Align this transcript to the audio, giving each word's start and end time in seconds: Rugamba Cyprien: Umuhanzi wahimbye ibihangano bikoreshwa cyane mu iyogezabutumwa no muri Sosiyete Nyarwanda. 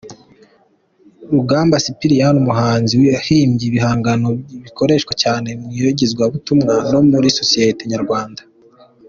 Rugamba 1.35 1.75
Cyprien: 1.85 2.33
Umuhanzi 2.41 2.93
wahimbye 3.01 3.63
ibihangano 3.69 4.29
bikoreshwa 4.65 5.13
cyane 5.23 5.49
mu 5.59 5.67
iyogezabutumwa 5.77 6.73
no 6.91 6.99
muri 7.09 7.27
Sosiyete 7.39 7.83
Nyarwanda. 7.93 8.41